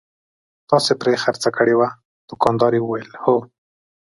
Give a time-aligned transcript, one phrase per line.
[0.69, 1.89] تاسې پرې خرڅه کړې وه؟
[2.29, 3.37] دوکاندارې وویل: هو.